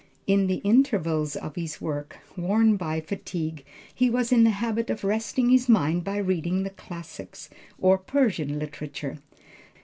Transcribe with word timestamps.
In 0.25 0.47
the 0.47 0.61
intervals 0.63 1.35
of 1.35 1.53
his 1.55 1.79
work, 1.79 2.17
worn 2.35 2.75
by 2.75 3.01
fatigue, 3.01 3.63
he 3.93 4.09
was 4.09 4.31
in 4.31 4.43
the 4.43 4.49
habit 4.49 4.89
of 4.89 5.03
resting 5.03 5.49
his 5.49 5.69
mind 5.69 6.03
by 6.03 6.17
reading 6.17 6.63
the 6.63 6.71
classics, 6.71 7.51
or 7.79 7.99
Persian 7.99 8.57
literature. 8.57 9.19